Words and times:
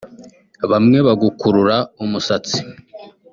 bamwe 0.71 0.97
bagukurura 1.07 1.77
umusatsi 2.03 2.59